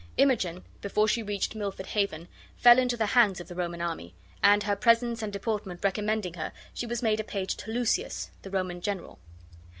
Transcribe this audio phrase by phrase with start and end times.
[0.17, 4.63] Imogen, before she reached Milford Haven, fell into the hands of the Roman army, and,
[4.63, 8.81] her presence and deportment recommending her, she was made a page to Lucius, the Roman
[8.81, 9.19] general.